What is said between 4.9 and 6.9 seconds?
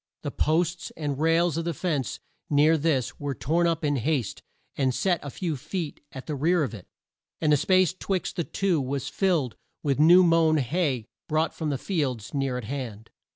set a few feet at the rear of it,